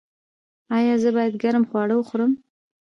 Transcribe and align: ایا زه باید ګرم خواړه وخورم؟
ایا 0.77 0.95
زه 1.03 1.09
باید 1.15 1.33
ګرم 1.43 1.63
خواړه 1.69 1.95
وخورم؟ 1.97 2.31